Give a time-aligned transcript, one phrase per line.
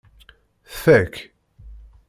[0.71, 1.13] Tfak.